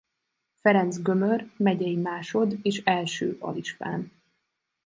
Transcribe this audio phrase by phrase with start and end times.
[0.55, 4.11] Ferencz Gömör megyei másod és első alispán.